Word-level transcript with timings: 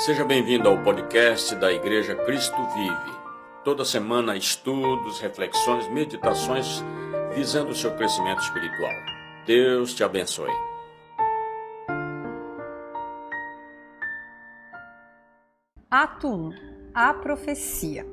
Seja 0.00 0.24
bem-vindo 0.24 0.66
ao 0.66 0.82
podcast 0.82 1.54
da 1.56 1.70
Igreja 1.70 2.14
Cristo 2.14 2.56
Vive. 2.68 3.18
Toda 3.62 3.84
semana, 3.84 4.34
estudos, 4.34 5.20
reflexões, 5.20 5.86
meditações 5.90 6.82
visando 7.34 7.72
o 7.72 7.74
seu 7.74 7.94
crescimento 7.94 8.40
espiritual. 8.40 8.94
Deus 9.44 9.92
te 9.92 10.02
abençoe. 10.02 10.50
Ato 15.90 16.28
1 16.28 16.50
A 16.94 17.12
profecia. 17.12 18.06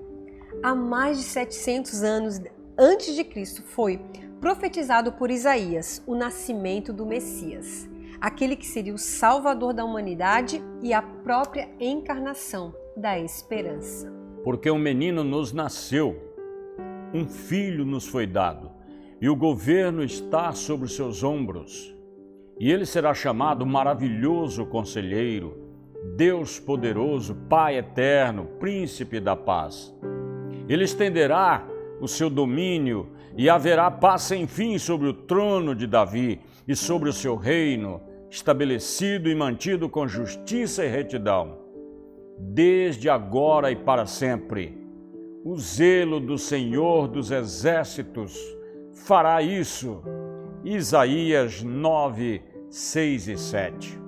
Há 0.62 0.76
mais 0.76 1.20
de 1.20 1.24
700 1.24 2.04
anos 2.04 2.42
antes 2.78 3.16
de 3.16 3.24
Cristo 3.24 3.64
foi 3.64 3.98
profetizado 4.42 5.14
por 5.14 5.32
Isaías 5.32 6.04
o 6.06 6.16
nascimento 6.16 6.92
do 6.92 7.06
Messias 7.06 7.88
aquele 8.20 8.56
que 8.56 8.66
seria 8.66 8.94
o 8.94 8.98
salvador 8.98 9.74
da 9.74 9.86
humanidade 9.86 10.64
e 10.82 10.94
a 10.94 11.02
própria 11.02 11.70
encarnação 11.80 12.74
da 12.96 13.20
esperança. 13.20 14.12
Porque 14.44 14.72
um 14.72 14.80
menino 14.80 15.24
nos 15.24 15.54
nasceu, 15.54 16.16
um 17.14 17.28
filho 17.28 17.86
nos 17.86 18.08
foi 18.08 18.26
dado, 18.26 18.72
e 19.22 19.30
o 19.30 19.36
governo 19.36 20.04
está 20.04 20.52
sobre 20.52 20.88
seus 20.88 21.24
ombros. 21.24 21.96
E 22.60 22.72
ele 22.72 22.86
será 22.86 23.14
chamado 23.14 23.66
Maravilhoso 23.66 24.66
Conselheiro, 24.66 25.58
Deus 26.16 26.60
Poderoso, 26.60 27.36
Pai 27.48 27.78
Eterno, 27.78 28.46
Príncipe 28.60 29.20
da 29.20 29.36
Paz. 29.36 29.94
Ele 30.68 30.84
estenderá 30.84 31.68
o 32.00 32.08
seu 32.08 32.30
domínio 32.30 33.10
e 33.36 33.50
haverá 33.50 33.90
paz 33.92 34.24
sem 34.24 34.48
fim 34.48 34.78
sobre 34.80 35.08
o 35.08 35.14
trono 35.14 35.76
de 35.76 35.86
Davi 35.86 36.40
e 36.68 36.76
sobre 36.76 37.10
o 37.10 37.14
seu 37.14 37.36
reino, 37.36 38.02
estabelecido 38.30 39.30
e 39.30 39.36
mantido 39.36 39.90
com 39.90 40.08
justiça 40.08 40.84
e 40.86 40.90
retidão, 40.90 41.58
desde 42.38 43.10
agora 43.10 43.72
e 43.72 43.76
para 43.76 44.06
sempre. 44.06 44.78
O 45.44 45.58
zelo 45.58 46.20
do 46.20 46.38
Senhor 46.38 47.08
dos 47.08 47.32
Exércitos 47.32 48.38
fará 48.94 49.42
isso. 49.42 50.02
Isaías 50.64 51.64
9, 51.64 52.42
6 52.70 53.28
e 53.30 53.38
7. 53.38 54.00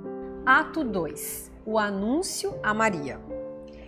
Ato 0.46 0.84
2 0.84 1.52
O 1.66 1.78
anúncio 1.78 2.56
a 2.62 2.74
Maria. 2.74 3.20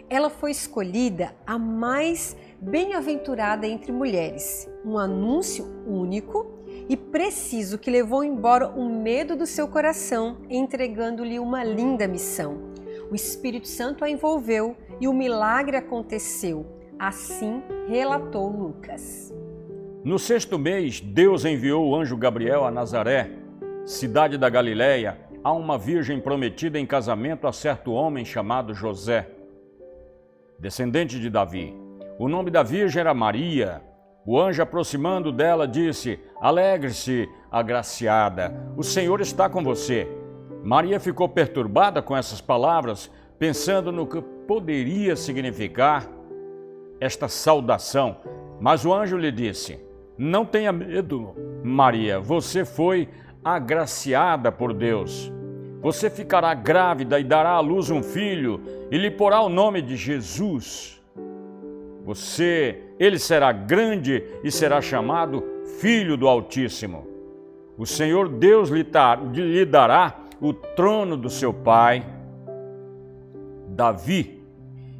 Ela 0.10 0.30
foi 0.30 0.52
escolhida 0.52 1.34
a 1.46 1.58
mais 1.58 2.38
bem-aventurada 2.62 3.66
entre 3.66 3.92
mulheres, 3.92 4.70
um 4.86 4.98
anúncio 4.98 5.66
único 5.88 6.51
e 6.90 6.98
preciso 6.98 7.78
que 7.78 7.92
levou 7.92 8.24
embora 8.24 8.68
o 8.68 8.88
medo 8.90 9.36
do 9.36 9.46
seu 9.46 9.68
coração, 9.68 10.38
entregando-lhe 10.50 11.40
uma 11.40 11.64
linda 11.64 12.08
missão. 12.08 12.72
O 13.10 13.16
Espírito 13.16 13.68
Santo 13.68 14.04
a 14.04 14.10
envolveu 14.10 14.76
e 15.00 15.08
o 15.08 15.14
milagre 15.14 15.78
aconteceu. 15.78 16.66
Assim 16.98 17.62
relatou 17.88 18.50
Lucas. 18.50 19.34
No 20.04 20.18
sexto 20.18 20.58
mês, 20.58 21.00
Deus 21.00 21.46
enviou 21.46 21.88
o 21.88 21.96
anjo 21.96 22.18
Gabriel 22.18 22.64
a 22.66 22.72
Nazaré, 22.72 23.32
cidade 23.86 24.38
da 24.38 24.50
Galiléia, 24.50 25.18
a 25.44 25.52
uma 25.52 25.78
virgem 25.78 26.20
prometida 26.20 26.80
em 26.80 26.86
casamento 26.86 27.48
a 27.48 27.54
certo 27.54 27.92
homem 27.92 28.24
chamado 28.24 28.74
José, 28.74 29.30
descendente 30.60 31.20
de 31.20 31.30
Davi. 31.30 31.76
O 32.20 32.30
nome 32.30 32.52
da 32.52 32.62
virgem 32.62 33.00
era 33.00 33.14
Maria. 33.14 33.82
O 34.26 34.40
anjo, 34.40 34.62
aproximando 34.62 35.32
dela, 35.32 35.68
disse: 35.68 36.20
Alegre-se, 36.40 37.28
agraciada, 37.52 38.54
o 38.78 38.84
Senhor 38.84 39.20
está 39.20 39.50
com 39.50 39.64
você. 39.64 40.08
Maria 40.64 41.00
ficou 41.00 41.28
perturbada 41.28 42.02
com 42.02 42.16
essas 42.16 42.40
palavras, 42.40 43.10
pensando 43.40 43.92
no 43.92 44.06
que 44.06 44.22
poderia 44.22 45.16
significar 45.16 46.08
esta 47.00 47.28
saudação. 47.28 48.18
Mas 48.60 48.86
o 48.86 48.94
anjo 48.94 49.18
lhe 49.18 49.32
disse: 49.32 49.80
Não 50.16 50.46
tenha 50.46 50.72
medo, 50.72 51.36
Maria, 51.64 52.20
você 52.20 52.64
foi 52.64 53.10
agraciada 53.44 54.52
por 54.52 54.72
Deus. 54.72 55.32
Você 55.82 56.12
ficará 56.12 56.54
grávida 56.54 57.20
e 57.20 57.24
dará 57.24 57.54
à 57.54 57.60
luz 57.60 57.90
um 57.90 58.04
filho 58.04 58.62
e 58.92 58.98
lhe 59.00 59.10
porá 59.10 59.42
o 59.42 59.50
nome 59.50 59.82
de 59.82 59.96
Jesus. 59.96 61.01
Você, 62.04 62.82
ele 63.00 63.20
será 63.20 63.52
grande 63.52 64.24
e 64.44 64.52
será 64.52 64.82
chamado 64.82 65.44
Filho 65.80 66.18
do 66.18 66.28
Altíssimo. 66.28 67.08
O 67.78 67.86
Senhor 67.86 68.28
Deus 68.28 68.70
lhe, 68.70 69.66
dará 69.66 70.20
o 70.40 70.54
trono 70.54 71.16
do 71.16 71.30
seu 71.30 71.54
pai, 71.54 72.06
Davi, 73.70 74.44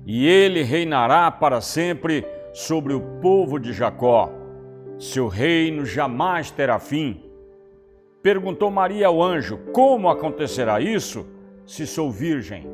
e 0.06 0.28
ele 0.28 0.64
reinará 0.64 1.30
para 1.30 1.62
sempre 1.62 2.26
sobre 2.54 2.94
o 2.94 3.02
povo 3.22 3.60
de 3.60 3.74
Jacó. 3.74 4.32
Seu 4.98 5.28
reino 5.28 5.86
jamais 5.86 6.52
terá 6.52 6.80
fim. 6.80 7.24
Perguntou 8.22 8.70
Maria 8.70 9.08
ao 9.08 9.22
anjo: 9.22 9.58
Como 9.74 10.10
acontecerá 10.10 10.80
isso 10.80 11.26
se 11.66 11.88
sou 11.88 12.12
virgem? 12.12 12.68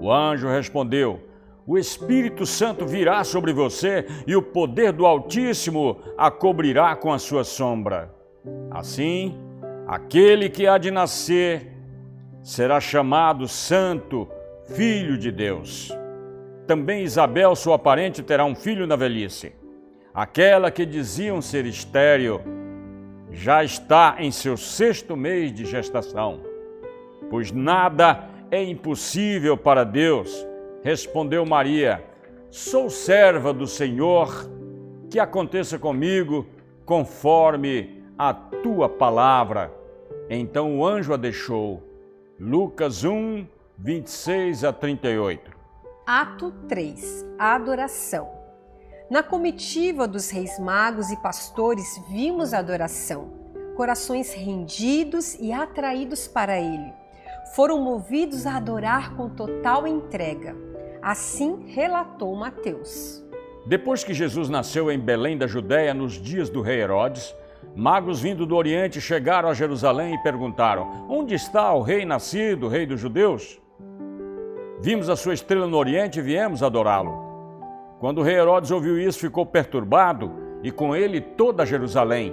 O 0.00 0.12
anjo 0.12 0.48
respondeu: 0.48 1.27
o 1.68 1.76
Espírito 1.76 2.46
Santo 2.46 2.86
virá 2.86 3.22
sobre 3.22 3.52
você 3.52 4.06
e 4.26 4.34
o 4.34 4.40
poder 4.40 4.90
do 4.90 5.04
Altíssimo 5.04 5.98
a 6.16 6.30
cobrirá 6.30 6.96
com 6.96 7.12
a 7.12 7.18
sua 7.18 7.44
sombra. 7.44 8.10
Assim, 8.70 9.38
aquele 9.86 10.48
que 10.48 10.66
há 10.66 10.78
de 10.78 10.90
nascer 10.90 11.70
será 12.42 12.80
chamado 12.80 13.46
Santo, 13.46 14.26
Filho 14.74 15.18
de 15.18 15.30
Deus. 15.30 15.92
Também 16.66 17.02
Isabel, 17.02 17.54
sua 17.54 17.78
parente, 17.78 18.22
terá 18.22 18.46
um 18.46 18.54
filho 18.54 18.86
na 18.86 18.96
velhice. 18.96 19.52
Aquela 20.14 20.70
que 20.70 20.86
diziam 20.86 21.42
ser 21.42 21.66
estéril 21.66 22.40
já 23.30 23.62
está 23.62 24.16
em 24.18 24.30
seu 24.30 24.56
sexto 24.56 25.14
mês 25.14 25.52
de 25.52 25.66
gestação, 25.66 26.40
pois 27.28 27.52
nada 27.52 28.26
é 28.50 28.62
impossível 28.64 29.54
para 29.54 29.84
Deus 29.84 30.47
Respondeu 30.82 31.44
Maria: 31.44 32.04
Sou 32.50 32.88
serva 32.88 33.52
do 33.52 33.66
Senhor, 33.66 34.48
que 35.10 35.18
aconteça 35.18 35.78
comigo 35.78 36.46
conforme 36.84 38.02
a 38.16 38.32
tua 38.32 38.88
palavra. 38.88 39.72
Então 40.30 40.78
o 40.78 40.86
anjo 40.86 41.12
a 41.12 41.16
deixou. 41.16 41.82
Lucas 42.38 43.04
1, 43.04 43.46
26 43.76 44.64
a 44.64 44.72
38. 44.72 45.50
Ato 46.06 46.52
3 46.68 47.26
Adoração. 47.38 48.30
Na 49.10 49.22
comitiva 49.22 50.06
dos 50.06 50.30
reis 50.30 50.58
magos 50.58 51.10
e 51.10 51.16
pastores 51.16 52.00
vimos 52.10 52.52
a 52.52 52.58
adoração, 52.58 53.32
corações 53.74 54.32
rendidos 54.34 55.34
e 55.40 55.52
atraídos 55.52 56.28
para 56.28 56.60
ele. 56.60 56.92
Foram 57.54 57.80
movidos 57.80 58.46
a 58.46 58.56
adorar 58.56 59.16
com 59.16 59.30
total 59.30 59.86
entrega. 59.86 60.67
Assim 61.02 61.64
relatou 61.68 62.34
Mateus. 62.34 63.24
Depois 63.66 64.02
que 64.02 64.14
Jesus 64.14 64.48
nasceu 64.48 64.90
em 64.90 64.98
Belém 64.98 65.36
da 65.36 65.46
Judéia 65.46 65.92
nos 65.92 66.14
dias 66.14 66.48
do 66.48 66.62
rei 66.62 66.80
Herodes, 66.80 67.34
magos 67.76 68.20
vindo 68.20 68.46
do 68.46 68.56
Oriente 68.56 69.00
chegaram 69.00 69.48
a 69.48 69.54
Jerusalém 69.54 70.14
e 70.14 70.22
perguntaram: 70.22 71.06
Onde 71.08 71.34
está 71.34 71.72
o 71.72 71.82
rei 71.82 72.04
nascido, 72.04 72.68
rei 72.68 72.86
dos 72.86 73.00
judeus? 73.00 73.60
Vimos 74.80 75.10
a 75.10 75.16
sua 75.16 75.34
estrela 75.34 75.66
no 75.66 75.76
Oriente 75.76 76.18
e 76.18 76.22
viemos 76.22 76.62
adorá-lo. 76.62 77.26
Quando 77.98 78.18
o 78.18 78.22
rei 78.22 78.36
Herodes 78.36 78.70
ouviu 78.70 78.98
isso, 78.98 79.18
ficou 79.18 79.44
perturbado 79.44 80.32
e 80.62 80.70
com 80.70 80.94
ele 80.94 81.20
toda 81.20 81.66
Jerusalém. 81.66 82.32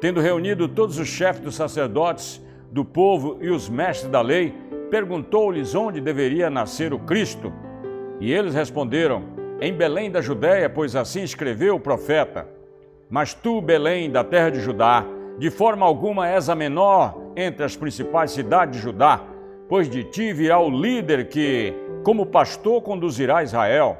Tendo 0.00 0.20
reunido 0.20 0.66
todos 0.66 0.98
os 0.98 1.06
chefes 1.06 1.42
dos 1.42 1.54
sacerdotes, 1.54 2.42
do 2.70 2.84
povo 2.84 3.38
e 3.40 3.50
os 3.50 3.68
mestres 3.68 4.10
da 4.10 4.20
lei, 4.20 4.54
perguntou-lhes 4.90 5.74
onde 5.74 6.00
deveria 6.00 6.48
nascer 6.48 6.92
o 6.92 6.98
Cristo. 6.98 7.52
E 8.20 8.32
eles 8.32 8.54
responderam: 8.54 9.24
Em 9.60 9.72
Belém 9.72 10.10
da 10.10 10.20
Judéia, 10.20 10.68
pois 10.68 10.94
assim 10.94 11.22
escreveu 11.22 11.76
o 11.76 11.80
profeta. 11.80 12.46
Mas 13.08 13.34
tu, 13.34 13.60
Belém, 13.60 14.10
da 14.10 14.22
terra 14.22 14.50
de 14.50 14.60
Judá, 14.60 15.04
de 15.38 15.50
forma 15.50 15.84
alguma 15.84 16.28
és 16.28 16.48
a 16.48 16.54
menor 16.54 17.32
entre 17.34 17.64
as 17.64 17.74
principais 17.74 18.30
cidades 18.30 18.76
de 18.76 18.82
Judá, 18.82 19.22
pois 19.68 19.88
de 19.88 20.04
ti 20.04 20.32
virá 20.32 20.60
o 20.60 20.70
líder 20.70 21.28
que, 21.28 21.74
como 22.04 22.26
pastor, 22.26 22.82
conduzirá 22.82 23.42
Israel, 23.42 23.98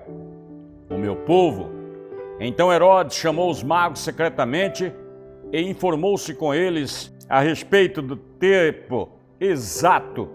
o 0.89 0.99
meu 0.99 1.17
povo. 1.17 1.71
Então 2.39 2.73
Herodes 2.73 3.17
chamou 3.17 3.51
os 3.51 3.63
magos 3.63 4.01
secretamente 4.01 4.93
e 5.53 5.61
informou-se 5.63 6.35
com 6.35 6.55
eles 6.55 7.13
a 7.29 7.41
respeito 7.41 8.01
do 8.03 8.17
tempo 8.17 9.09
exato 9.41 10.29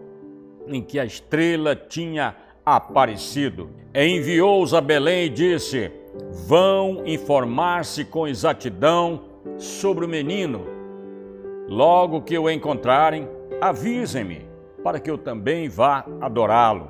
em 0.68 0.82
que 0.82 1.00
a 1.00 1.06
estrela 1.06 1.76
tinha 1.76 2.36
aparecido. 2.66 3.70
Enviou-os 3.94 4.74
a 4.74 4.82
Belém 4.82 5.26
e 5.26 5.30
disse: 5.30 5.92
Vão 6.48 7.04
informar-se 7.06 8.04
com 8.04 8.28
exatidão 8.28 9.22
sobre 9.58 10.06
o 10.06 10.10
menino. 10.10 10.66
Logo 11.68 12.22
que 12.22 12.38
o 12.38 12.50
encontrarem, 12.50 13.28
avisem-me, 13.62 14.46
para 14.84 15.00
que 15.00 15.10
eu 15.10 15.18
também 15.18 15.70
vá 15.70 16.06
adorá-lo. 16.20 16.90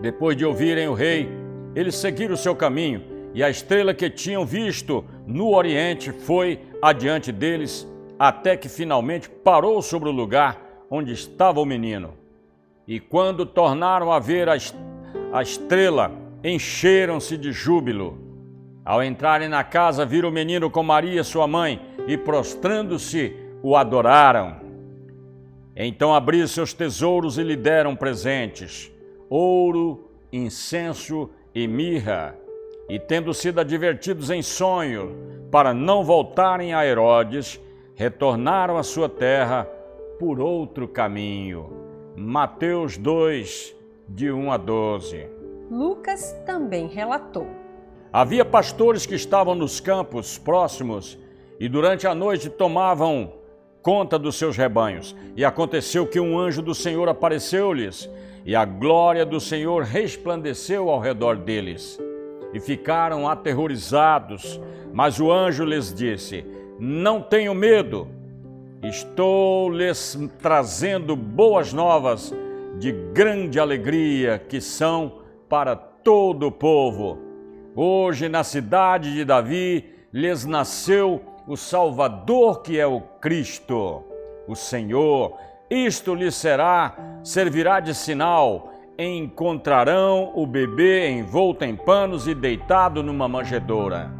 Depois 0.00 0.36
de 0.36 0.44
ouvirem 0.44 0.88
o 0.88 0.94
rei, 0.94 1.28
eles 1.74 1.94
seguiram 1.94 2.34
o 2.34 2.38
seu 2.38 2.54
caminho, 2.54 3.02
e 3.34 3.42
a 3.42 3.50
estrela 3.50 3.94
que 3.94 4.10
tinham 4.10 4.44
visto 4.44 5.04
no 5.26 5.54
oriente 5.54 6.10
foi 6.10 6.58
adiante 6.82 7.30
deles, 7.30 7.86
até 8.18 8.56
que 8.56 8.68
finalmente 8.68 9.28
parou 9.28 9.80
sobre 9.80 10.08
o 10.08 10.12
lugar 10.12 10.86
onde 10.90 11.12
estava 11.12 11.60
o 11.60 11.64
menino. 11.64 12.19
E 12.90 12.98
quando 12.98 13.46
tornaram 13.46 14.10
a 14.10 14.18
ver 14.18 14.48
a, 14.48 14.56
estrela, 15.40 16.10
encheram-se 16.42 17.36
de 17.36 17.52
júbilo. 17.52 18.18
Ao 18.84 19.00
entrarem 19.00 19.48
na 19.48 19.62
casa, 19.62 20.04
viram 20.04 20.28
o 20.28 20.32
menino 20.32 20.68
com 20.68 20.82
Maria, 20.82 21.22
sua 21.22 21.46
mãe, 21.46 21.80
e 22.08 22.18
prostrando-se, 22.18 23.32
o 23.62 23.76
adoraram. 23.76 24.56
Então 25.76 26.12
abriram 26.12 26.48
seus 26.48 26.72
tesouros 26.72 27.38
e 27.38 27.44
lhe 27.44 27.54
deram 27.54 27.94
presentes: 27.94 28.90
ouro, 29.28 30.10
incenso 30.32 31.30
e 31.54 31.68
mirra. 31.68 32.34
E 32.88 32.98
tendo 32.98 33.32
sido 33.32 33.60
advertidos 33.60 34.30
em 34.30 34.42
sonho 34.42 35.46
para 35.48 35.72
não 35.72 36.02
voltarem 36.02 36.74
a 36.74 36.84
Herodes, 36.84 37.60
retornaram 37.94 38.76
à 38.76 38.82
sua 38.82 39.08
terra 39.08 39.62
por 40.18 40.40
outro 40.40 40.88
caminho. 40.88 41.89
Mateus 42.16 42.98
2, 42.98 43.74
de 44.08 44.30
1 44.32 44.52
a 44.52 44.56
12. 44.56 45.26
Lucas 45.70 46.32
também 46.44 46.88
relatou. 46.88 47.46
Havia 48.12 48.44
pastores 48.44 49.06
que 49.06 49.14
estavam 49.14 49.54
nos 49.54 49.78
campos 49.78 50.36
próximos 50.36 51.16
e 51.60 51.68
durante 51.68 52.06
a 52.06 52.14
noite 52.14 52.50
tomavam 52.50 53.32
conta 53.82 54.18
dos 54.18 54.36
seus 54.36 54.56
rebanhos. 54.56 55.14
E 55.36 55.44
aconteceu 55.44 56.06
que 56.06 56.18
um 56.18 56.38
anjo 56.38 56.60
do 56.60 56.74
Senhor 56.74 57.08
apareceu-lhes, 57.08 58.10
e 58.44 58.56
a 58.56 58.64
glória 58.64 59.24
do 59.24 59.38
Senhor 59.38 59.84
resplandeceu 59.84 60.88
ao 60.88 60.98
redor 60.98 61.36
deles. 61.36 61.98
E 62.52 62.58
ficaram 62.58 63.28
aterrorizados, 63.28 64.60
mas 64.92 65.20
o 65.20 65.30
anjo 65.30 65.64
lhes 65.64 65.94
disse: 65.94 66.44
Não 66.78 67.22
tenham 67.22 67.54
medo, 67.54 68.08
estou 68.82 69.70
lhes 69.70 70.18
trazendo 70.38 71.14
boas 71.14 71.72
novas 71.72 72.34
de 72.78 72.92
grande 73.12 73.60
alegria 73.60 74.38
que 74.38 74.60
são 74.60 75.20
para 75.48 75.76
todo 75.76 76.46
o 76.46 76.52
povo. 76.52 77.18
Hoje, 77.76 78.28
na 78.28 78.42
cidade 78.42 79.12
de 79.12 79.24
Davi, 79.24 79.84
lhes 80.12 80.46
nasceu 80.46 81.20
o 81.46 81.56
Salvador 81.56 82.62
que 82.62 82.78
é 82.78 82.86
o 82.86 83.00
Cristo, 83.20 84.02
o 84.48 84.56
Senhor. 84.56 85.36
Isto 85.68 86.14
lhes 86.14 86.34
será, 86.34 86.96
servirá 87.22 87.80
de 87.80 87.94
sinal. 87.94 88.72
Encontrarão 88.98 90.32
o 90.34 90.46
bebê 90.46 91.10
envolto 91.10 91.64
em 91.64 91.76
panos 91.76 92.26
e 92.26 92.34
deitado 92.34 93.02
numa 93.02 93.28
manjedoura. 93.28 94.10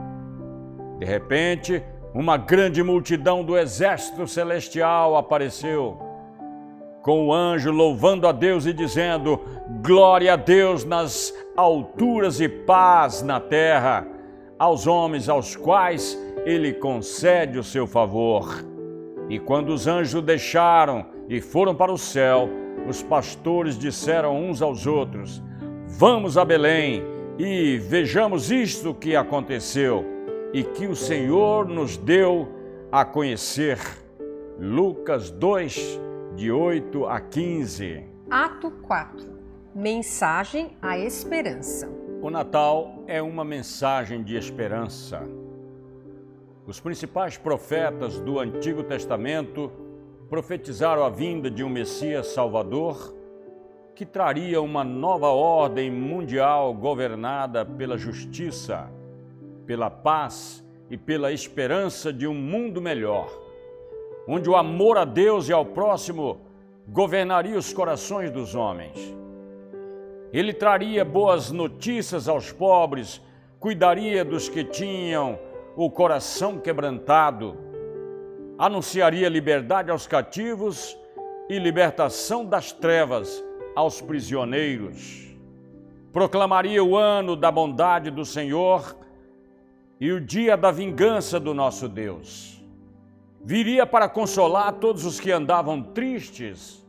De 0.99 1.05
repente, 1.05 1.83
uma 2.15 2.37
grande 2.37 2.83
multidão 2.83 3.45
do 3.45 3.57
exército 3.57 4.27
celestial 4.27 5.17
apareceu 5.17 5.99
com 7.03 7.27
o 7.27 7.33
anjo 7.33 7.71
louvando 7.71 8.27
a 8.27 8.33
Deus 8.33 8.67
e 8.67 8.73
dizendo: 8.73 9.41
Glória 9.83 10.35
a 10.35 10.37
Deus 10.37 10.85
nas 10.85 11.33
alturas 11.57 12.41
e 12.41 12.49
paz 12.49 13.23
na 13.23 13.41
terra, 13.41 14.07
aos 14.59 14.87
homens 14.87 15.29
aos 15.29 15.57
quais 15.57 16.19
ele 16.45 16.73
concede 16.73 17.59
o 17.59 17.65
seu 17.65 17.87
favor. 17.87 18.65
E 19.29 19.39
quando 19.39 19.71
os 19.71 19.87
anjos 19.87 20.23
deixaram 20.23 21.07
e 21.29 21.41
foram 21.41 21.75
para 21.75 21.93
o 21.93 21.99
céu, 21.99 22.49
os 22.89 23.03
pastores 23.03 23.79
disseram 23.79 24.37
uns 24.37 24.61
aos 24.61 24.87
outros: 24.87 25.43
Vamos 25.87 26.37
a 26.37 26.45
Belém 26.45 27.03
e 27.39 27.79
vejamos 27.79 28.51
isto 28.51 28.93
que 28.93 29.15
aconteceu 29.17 30.20
e 30.53 30.65
que 30.65 30.87
o 30.87 30.97
Senhor 30.97 31.67
nos 31.67 31.97
deu 31.97 32.49
a 32.91 33.05
conhecer. 33.05 33.79
Lucas 34.59 35.31
2, 35.31 36.01
de 36.35 36.51
8 36.51 37.07
a 37.07 37.21
15. 37.21 38.05
Ato 38.31 38.71
4 38.71 39.27
Mensagem 39.75 40.77
à 40.83 40.99
Esperança. 40.99 41.89
O 42.21 42.29
Natal 42.29 43.03
é 43.07 43.23
uma 43.23 43.45
mensagem 43.45 44.23
de 44.23 44.37
esperança. 44.37 45.23
Os 46.67 46.79
principais 46.79 47.39
profetas 47.39 48.21
do 48.21 48.39
Antigo 48.39 48.83
Testamento 48.83 49.73
profetizaram 50.29 51.05
a 51.05 51.09
vinda 51.09 51.51
de 51.51 51.65
um 51.65 51.69
Messias 51.69 52.29
Salvador 52.29 53.15
que 53.95 54.05
traria 54.07 54.61
uma 54.61 54.85
nova 54.85 55.29
ordem 55.29 55.91
mundial 55.91 56.73
governada 56.73 57.65
pela 57.65 57.99
justiça, 57.99 58.91
pela 59.67 59.91
paz 59.91 60.65
e 60.91 60.97
pela 60.97 61.33
esperança 61.33 62.13
de 62.13 62.27
um 62.27 62.35
mundo 62.35 62.81
melhor 62.81 63.41
onde 64.33 64.49
o 64.49 64.55
amor 64.55 64.97
a 64.97 65.05
Deus 65.05 65.49
e 65.49 65.53
ao 65.53 65.65
próximo 65.65 66.41
governaria 66.87 67.59
os 67.59 67.73
corações 67.73 68.31
dos 68.31 68.55
homens. 68.55 68.97
Ele 70.33 70.53
traria 70.53 71.05
boas 71.05 71.51
notícias 71.51 72.29
aos 72.29 72.53
pobres, 72.53 73.21
cuidaria 73.59 74.25
dos 74.25 74.49
que 74.49 74.63
tinham 74.63 75.37
o 75.77 75.91
coração 75.91 76.59
quebrantado, 76.59 77.57
anunciaria 78.57 79.29
liberdade 79.29 79.91
aos 79.91 80.07
cativos 80.07 80.97
e 81.49 81.59
libertação 81.59 82.45
das 82.45 82.71
trevas 82.71 83.45
aos 83.75 84.01
prisioneiros. 84.01 85.29
Proclamaria 86.13 86.85
o 86.85 86.97
ano 86.97 87.35
da 87.35 87.51
bondade 87.51 88.13
do 88.13 88.25
Senhor 88.25 88.97
e 90.01 90.11
o 90.11 90.21
dia 90.21 90.57
da 90.57 90.71
vingança 90.71 91.39
do 91.39 91.53
nosso 91.53 91.87
Deus 91.87 92.59
viria 93.45 93.87
para 93.87 94.09
consolar 94.09 94.73
todos 94.75 95.05
os 95.05 95.21
que 95.21 95.31
andavam 95.31 95.83
tristes 95.83 96.85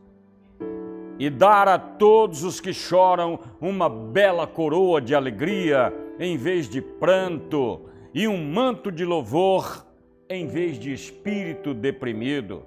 e 1.18 1.28
dar 1.28 1.68
a 1.68 1.78
todos 1.78 2.42
os 2.42 2.58
que 2.58 2.72
choram 2.72 3.38
uma 3.60 3.88
bela 3.88 4.46
coroa 4.46 5.00
de 5.00 5.14
alegria 5.14 5.92
em 6.18 6.36
vez 6.36 6.68
de 6.68 6.80
pranto 6.80 7.82
e 8.14 8.26
um 8.26 8.42
manto 8.50 8.90
de 8.90 9.04
louvor 9.04 9.86
em 10.28 10.46
vez 10.46 10.78
de 10.78 10.92
espírito 10.92 11.74
deprimido. 11.74 12.64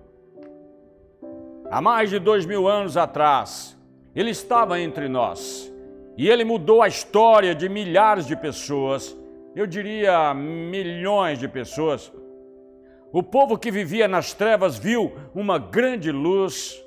Há 1.70 1.82
mais 1.82 2.10
de 2.12 2.20
dois 2.20 2.46
mil 2.46 2.68
anos 2.68 2.96
atrás, 2.96 3.78
ele 4.16 4.30
estava 4.30 4.80
entre 4.80 5.10
nós 5.10 5.72
e 6.18 6.30
ele 6.30 6.44
mudou 6.46 6.82
a 6.82 6.88
história 6.88 7.54
de 7.54 7.68
milhares 7.68 8.26
de 8.26 8.36
pessoas, 8.36 9.18
eu 9.56 9.66
diria 9.66 10.34
milhões 10.34 11.40
de 11.40 11.48
pessoas 11.48 12.12
o 13.18 13.24
povo 13.24 13.58
que 13.58 13.72
vivia 13.72 14.10
nas 14.10 14.34
trevas 14.34 14.78
viu 14.78 15.14
uma 15.34 15.58
grande 15.58 16.12
luz, 16.12 16.84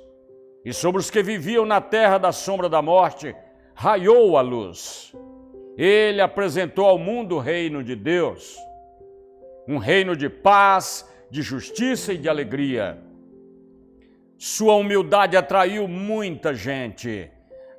e 0.63 0.71
sobre 0.71 1.01
os 1.01 1.09
que 1.09 1.23
viviam 1.23 1.65
na 1.65 1.81
terra 1.81 2.19
da 2.19 2.31
sombra 2.31 2.69
da 2.69 2.83
morte, 2.83 3.35
raiou 3.73 4.37
a 4.37 4.41
luz. 4.41 5.11
Ele 5.75 6.21
apresentou 6.21 6.85
ao 6.85 6.99
mundo 6.99 7.37
o 7.37 7.39
reino 7.39 7.83
de 7.83 7.95
Deus, 7.95 8.55
um 9.67 9.79
reino 9.79 10.15
de 10.15 10.29
paz, 10.29 11.11
de 11.31 11.41
justiça 11.41 12.13
e 12.13 12.17
de 12.19 12.29
alegria. 12.29 13.01
Sua 14.37 14.75
humildade 14.75 15.35
atraiu 15.35 15.87
muita 15.87 16.53
gente. 16.53 17.27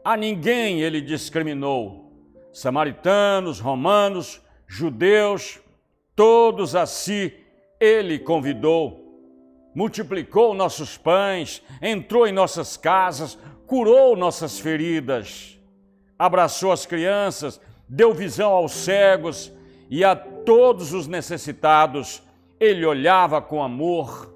A 0.04 0.16
ninguém 0.16 0.80
ele 0.80 1.00
discriminou. 1.00 2.12
Samaritanos, 2.52 3.60
romanos, 3.60 4.42
judeus, 4.70 5.58
todos 6.14 6.76
a 6.76 6.86
si 6.86 7.34
ele 7.80 8.20
convidou, 8.20 9.04
multiplicou 9.74 10.54
nossos 10.54 10.96
pães, 10.96 11.60
entrou 11.82 12.24
em 12.24 12.30
nossas 12.30 12.76
casas, 12.76 13.36
curou 13.66 14.14
nossas 14.14 14.60
feridas, 14.60 15.58
abraçou 16.16 16.70
as 16.70 16.86
crianças, 16.86 17.60
deu 17.88 18.14
visão 18.14 18.52
aos 18.52 18.70
cegos 18.70 19.52
e 19.90 20.04
a 20.04 20.14
todos 20.14 20.92
os 20.92 21.08
necessitados. 21.08 22.22
Ele 22.60 22.86
olhava 22.86 23.42
com 23.42 23.60
amor, 23.60 24.32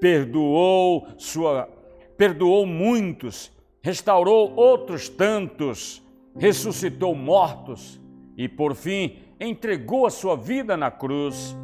perdoou 0.00 1.06
sua 1.16 1.68
perdoou 2.16 2.66
muitos, 2.66 3.52
restaurou 3.82 4.52
outros 4.56 5.08
tantos, 5.08 6.02
ressuscitou 6.36 7.14
mortos 7.14 8.01
e 8.36 8.48
por 8.48 8.74
fim 8.74 9.18
entregou 9.38 10.06
a 10.06 10.10
sua 10.10 10.36
vida 10.36 10.76
na 10.76 10.90
cruz 10.90 11.56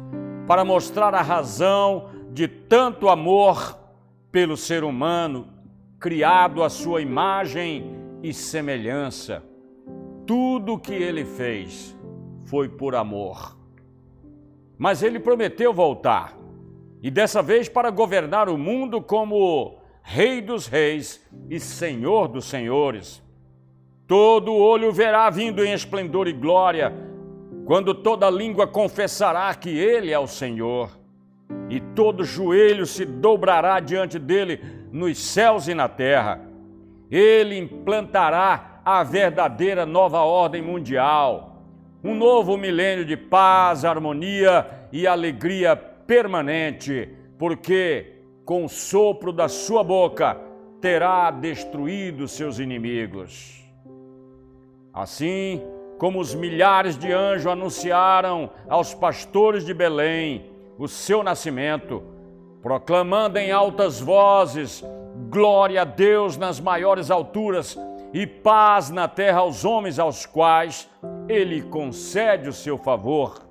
para 0.47 0.65
mostrar 0.65 1.13
a 1.13 1.21
razão 1.21 2.09
de 2.31 2.47
tanto 2.47 3.09
amor 3.09 3.77
pelo 4.31 4.55
ser 4.55 4.83
humano, 4.83 5.47
criado 5.99 6.63
à 6.63 6.69
sua 6.69 7.01
imagem 7.01 7.95
e 8.21 8.33
semelhança. 8.33 9.43
Tudo 10.25 10.73
o 10.73 10.79
que 10.79 10.93
ele 10.93 11.25
fez 11.25 11.97
foi 12.45 12.69
por 12.69 12.95
amor. 12.95 13.57
Mas 14.77 15.03
ele 15.03 15.19
prometeu 15.19 15.73
voltar, 15.73 16.37
e 17.01 17.09
dessa 17.09 17.41
vez 17.41 17.67
para 17.67 17.89
governar 17.89 18.49
o 18.49 18.57
mundo 18.57 19.01
como 19.01 19.79
Rei 20.01 20.41
dos 20.41 20.67
Reis 20.67 21.25
e 21.49 21.59
Senhor 21.59 22.27
dos 22.27 22.45
Senhores. 22.45 23.21
Todo 24.09 24.55
olho 24.55 24.91
verá 24.91 25.29
vindo 25.29 25.63
em 25.63 25.71
esplendor 25.71 26.27
e 26.27 26.33
glória, 26.33 26.91
quando 27.63 27.93
toda 27.93 28.27
língua 28.27 28.65
confessará 28.65 29.53
que 29.53 29.69
Ele 29.69 30.11
é 30.11 30.17
o 30.17 30.25
Senhor, 30.25 30.89
e 31.69 31.79
todo 31.79 32.23
joelho 32.23 32.87
se 32.87 33.05
dobrará 33.05 33.79
diante 33.79 34.17
dele 34.17 34.59
nos 34.91 35.15
céus 35.19 35.67
e 35.67 35.75
na 35.75 35.87
terra. 35.87 36.41
Ele 37.11 37.55
implantará 37.55 38.81
a 38.83 39.03
verdadeira 39.03 39.85
nova 39.85 40.21
ordem 40.21 40.63
mundial, 40.63 41.61
um 42.03 42.15
novo 42.15 42.57
milênio 42.57 43.05
de 43.05 43.15
paz, 43.15 43.85
harmonia 43.85 44.87
e 44.91 45.05
alegria 45.05 45.75
permanente, 45.75 47.09
porque 47.37 48.23
com 48.43 48.65
o 48.65 48.69
sopro 48.69 49.31
da 49.31 49.47
sua 49.47 49.83
boca 49.83 50.35
terá 50.81 51.29
destruído 51.29 52.27
seus 52.27 52.57
inimigos. 52.57 53.68
Assim 54.99 55.61
como 55.97 56.19
os 56.19 56.35
milhares 56.35 56.97
de 56.97 57.09
anjos 57.13 57.47
anunciaram 57.47 58.49
aos 58.67 58.93
pastores 58.93 59.65
de 59.65 59.73
Belém 59.73 60.51
o 60.77 60.89
seu 60.89 61.23
nascimento, 61.23 62.03
proclamando 62.61 63.37
em 63.37 63.49
altas 63.49 64.01
vozes 64.01 64.83
glória 65.29 65.83
a 65.83 65.85
Deus 65.85 66.35
nas 66.35 66.59
maiores 66.59 67.09
alturas 67.09 67.77
e 68.13 68.27
paz 68.27 68.89
na 68.89 69.07
terra 69.07 69.39
aos 69.39 69.63
homens 69.63 69.99
aos 69.99 70.25
quais 70.25 70.89
ele 71.29 71.61
concede 71.61 72.49
o 72.49 72.53
seu 72.53 72.77
favor. 72.77 73.41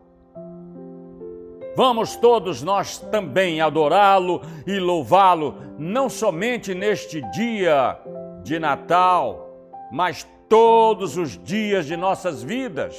Vamos 1.74 2.14
todos 2.16 2.62
nós 2.62 2.98
também 2.98 3.62
adorá-lo 3.62 4.42
e 4.66 4.78
louvá-lo, 4.78 5.54
não 5.78 6.10
somente 6.10 6.74
neste 6.74 7.22
dia 7.30 7.98
de 8.42 8.58
Natal, 8.58 9.48
mas 9.90 10.26
todos 10.48 11.16
os 11.16 11.42
dias 11.42 11.86
de 11.86 11.96
nossas 11.96 12.42
vidas 12.42 12.96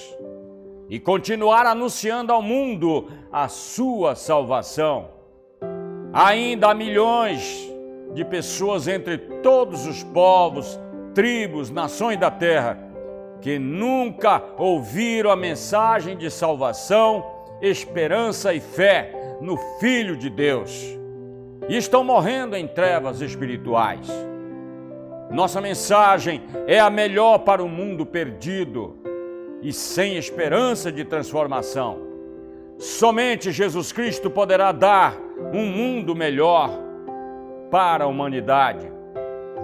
e 0.90 1.00
continuar 1.00 1.66
anunciando 1.66 2.34
ao 2.34 2.42
mundo 2.42 3.08
a 3.32 3.48
sua 3.48 4.16
salvação. 4.16 5.10
Ainda 6.12 6.70
há 6.70 6.74
milhões 6.74 7.70
de 8.14 8.26
pessoas 8.26 8.88
entre 8.88 9.18
todos 9.18 9.86
os 9.86 10.04
povos, 10.04 10.80
tribos, 11.14 11.70
nações 11.70 12.20
da 12.20 12.32
terra 12.32 12.78
que 13.42 13.58
nunca 13.58 14.44
ouviram 14.58 15.32
a 15.32 15.36
mensagem 15.36 16.18
de 16.18 16.30
salvação 16.30 17.26
esperança 17.62 18.54
e 18.54 18.60
fé 18.60 19.12
no 19.42 19.58
Filho 19.80 20.16
de 20.18 20.30
Deus 20.30 20.98
e 21.68 21.78
estão 21.78 22.04
morrendo 22.04 22.56
em 22.56 22.68
trevas 22.68 23.22
espirituais. 23.22 24.10
Nossa 25.30 25.62
mensagem 25.62 26.42
é 26.68 26.80
a 26.80 26.90
melhor 26.90 27.40
para 27.40 27.64
o 27.64 27.70
mundo 27.70 28.06
perdido 28.06 28.98
e 29.62 29.72
sem 29.72 30.18
esperança 30.18 30.92
de 30.92 31.06
transformação. 31.06 32.00
Somente 32.78 33.52
Jesus 33.52 33.92
Cristo 33.92 34.30
poderá 34.30 34.72
dar 34.72 35.16
um 35.54 35.66
mundo 35.66 36.16
melhor 36.16 36.72
para 37.70 38.06
a 38.06 38.08
humanidade. 38.08 38.92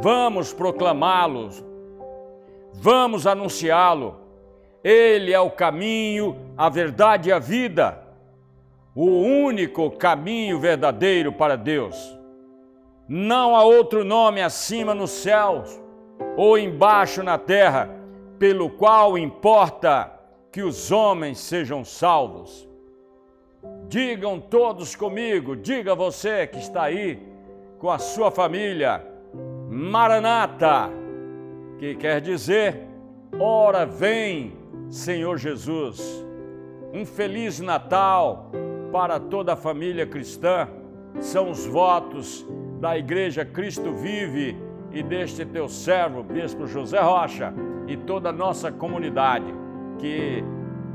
Vamos 0.02 0.54
proclamá-lo, 0.54 1.50
vamos 2.74 3.26
anunciá-lo 3.26 4.26
ele 4.86 5.34
é 5.34 5.40
o 5.40 5.50
caminho, 5.50 6.38
a 6.56 6.70
verdade 6.70 7.30
e 7.30 7.32
a 7.32 7.40
vida, 7.40 8.06
o 8.94 9.04
único 9.04 9.90
caminho 9.90 10.60
verdadeiro 10.60 11.34
para 11.34 11.56
Deus. 11.56 12.15
Não 13.08 13.56
há 13.56 13.64
outro 13.64 14.04
nome 14.04 14.42
acima 14.42 14.96
nos 14.96 15.12
céus 15.12 15.80
ou 16.36 16.58
embaixo 16.58 17.22
na 17.22 17.38
terra, 17.38 17.90
pelo 18.40 18.70
qual 18.70 19.18
importa 19.18 20.12
que 20.52 20.64
os 20.64 20.92
homens 20.92 21.40
sejam 21.40 21.86
salvos. 21.86 22.68
Digam 23.88 24.40
todos 24.40 24.96
comigo, 24.96 25.56
diga 25.56 25.94
você 25.94 26.48
que 26.48 26.58
está 26.58 26.84
aí 26.84 27.22
com 27.78 27.92
a 27.92 28.00
sua 28.00 28.32
família, 28.32 29.06
Maranata, 29.70 30.90
que 31.78 31.96
quer 31.96 32.22
dizer, 32.22 32.88
ora 33.40 33.86
vem 33.86 34.54
Senhor 34.90 35.38
Jesus. 35.38 36.26
Um 36.94 37.06
feliz 37.06 37.60
Natal 37.60 38.50
para 38.92 39.20
toda 39.20 39.54
a 39.54 39.58
família 39.58 40.08
cristã. 40.08 40.68
São 41.20 41.50
os 41.50 41.66
votos 41.66 42.46
da 42.80 42.98
Igreja 42.98 43.44
Cristo 43.46 43.94
Vive 43.94 44.58
e 44.92 45.04
deste 45.04 45.46
teu 45.46 45.68
servo, 45.68 46.24
Bispo 46.24 46.66
José 46.68 47.00
Rocha, 47.00 47.54
e 47.88 47.98
toda 47.98 48.30
a 48.30 48.34
nossa 48.34 48.72
comunidade 48.72 49.54
que 50.00 50.44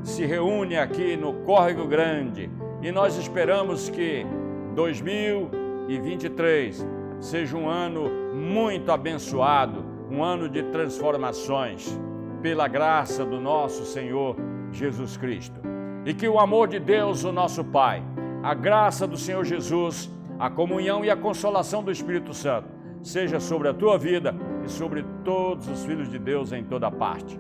se 0.03 0.25
reúne 0.25 0.77
aqui 0.77 1.17
no 1.17 1.35
Córrego 1.45 1.87
Grande. 1.87 2.51
E 2.83 2.91
nós 2.91 3.17
esperamos 3.17 3.89
que 3.91 4.27
2023 4.75 6.85
seja 7.21 7.57
um 7.57 7.69
ano 7.69 8.35
muito 8.35 8.91
abençoado, 8.91 9.85
um 10.11 10.25
ano 10.25 10.49
de 10.49 10.65
transformações 10.65 11.97
pela 12.43 12.67
graça 12.67 13.25
do 13.25 13.39
nosso 13.39 13.85
Senhor 13.85 14.35
Jesus 14.73 15.17
Cristo. 15.17 15.61
E 16.07 16.15
que 16.15 16.27
o 16.27 16.39
amor 16.39 16.69
de 16.69 16.79
Deus, 16.79 17.25
o 17.25 17.33
nosso 17.33 17.63
Pai, 17.63 18.03
a 18.43 18.55
graça 18.55 19.07
do 19.07 19.19
Senhor 19.19 19.45
Jesus, 19.45 20.11
a 20.41 20.49
comunhão 20.49 21.05
e 21.05 21.11
a 21.11 21.17
consolação 21.17 21.85
do 21.85 21.93
Espírito 21.93 22.33
Santo 22.33 22.67
seja 23.03 23.39
sobre 23.39 23.69
a 23.69 23.75
tua 23.75 23.99
vida 23.99 24.35
e 24.65 24.71
sobre 24.71 25.05
todos 25.23 25.69
os 25.69 25.85
filhos 25.85 26.11
de 26.11 26.19
Deus 26.19 26.51
em 26.51 26.65
toda 26.65 26.91
parte. 26.91 27.39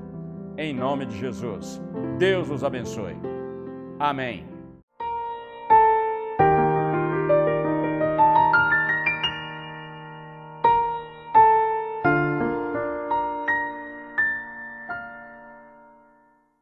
Em 0.59 0.75
nome 0.75 1.07
de 1.07 1.19
Jesus. 1.19 1.80
Deus 2.19 2.50
os 2.50 2.62
abençoe. 2.62 3.16
Amém. 3.99 4.50